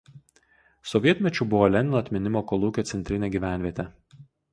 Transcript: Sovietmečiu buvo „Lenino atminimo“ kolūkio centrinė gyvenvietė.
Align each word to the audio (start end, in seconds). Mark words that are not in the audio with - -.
Sovietmečiu 0.91 1.45
buvo 1.51 1.67
„Lenino 1.73 1.99
atminimo“ 1.99 2.41
kolūkio 2.53 2.85
centrinė 2.93 3.31
gyvenvietė. 3.37 3.87